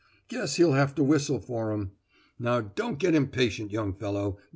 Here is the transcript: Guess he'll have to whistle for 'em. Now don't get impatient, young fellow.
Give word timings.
Guess 0.29 0.55
he'll 0.55 0.71
have 0.71 0.95
to 0.95 1.03
whistle 1.03 1.39
for 1.39 1.71
'em. 1.71 1.91
Now 2.39 2.59
don't 2.59 2.97
get 2.97 3.13
impatient, 3.13 3.69
young 3.71 3.93
fellow. 3.93 4.39